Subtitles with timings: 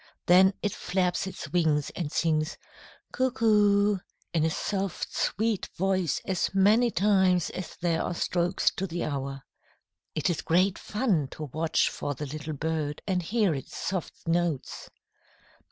[0.25, 2.57] Then it flaps its wings and sings
[3.11, 3.99] "cuckoo"
[4.33, 9.43] in a soft, sweet voice as many times as there are strokes to the hour.
[10.15, 14.89] It is great fun to watch for the little bird and hear its soft notes.